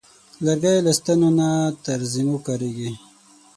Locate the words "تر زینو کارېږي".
1.83-2.91